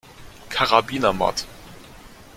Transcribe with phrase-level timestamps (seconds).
[0.49, 1.45] Karabiner Mod.